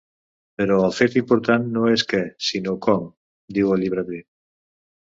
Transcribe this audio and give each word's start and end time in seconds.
Però 0.61 0.77
el 0.85 0.95
fet 0.99 1.17
important 1.21 1.67
no 1.75 1.85
és 1.91 2.07
el 2.07 2.09
què, 2.15 2.23
sinó 2.49 2.77
com 2.89 3.07
–diu 3.53 3.79
el 3.79 3.87
llibreter–. 3.87 4.25